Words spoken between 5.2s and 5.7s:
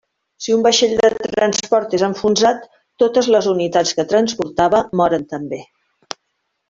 també.